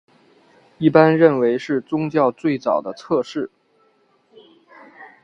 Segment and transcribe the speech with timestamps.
[0.79, 3.51] 一般认为是政宗最早的侧室。